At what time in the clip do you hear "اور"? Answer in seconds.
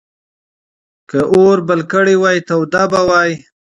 1.33-1.57